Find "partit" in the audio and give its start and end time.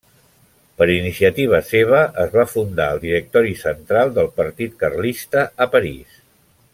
4.43-4.75